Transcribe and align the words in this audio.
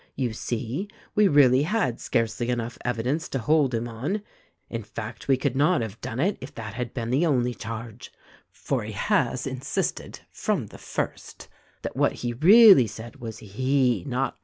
You 0.15 0.33
see, 0.33 0.87
we 1.13 1.27
really 1.27 1.61
had 1.61 1.99
scarcely 1.99 2.49
enough 2.49 2.79
evidence 2.83 3.29
to 3.29 3.37
hold 3.37 3.75
him 3.75 3.87
on— 3.87 4.23
in 4.67 4.81
fact 4.81 5.27
we 5.27 5.37
could 5.37 5.55
not 5.55 5.81
have 5.81 6.01
done 6.01 6.19
it 6.19 6.39
if 6.41 6.55
that 6.55 6.73
had 6.73 6.91
been 6.95 7.11
the 7.11 7.27
only 7.27 7.53
charge. 7.53 8.11
For 8.49 8.83
he 8.83 8.93
has 8.93 9.45
insisted, 9.45 10.21
from 10.31 10.65
the 10.65 10.79
first, 10.79 11.49
that 11.83 11.95
what 11.95 12.13
he 12.13 12.33
really 12.33 12.87
said 12.87 13.17
was, 13.17 13.37
He, 13.37 14.03
not 14.07 14.39